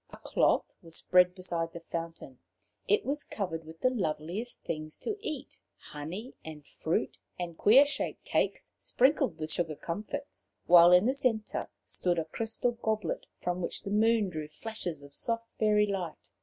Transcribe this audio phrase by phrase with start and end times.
[0.09, 2.39] A cloth was spread beside the fountain.
[2.87, 8.25] It was covered with the loveliest things to eat honey and fruit, and queer shaped
[8.25, 13.83] cakes sprinkled with sugar comfits while in the centre stood a crystal goblet, from which
[13.83, 16.31] the moon drew flashes of soft fairy light.